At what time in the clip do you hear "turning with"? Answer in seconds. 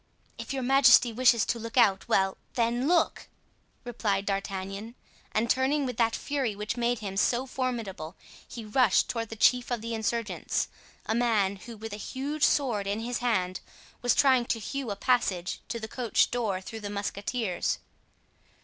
5.47-5.97